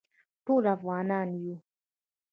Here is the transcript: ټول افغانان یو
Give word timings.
ټول 0.45 0.63
افغانان 0.75 1.27
یو 1.43 1.55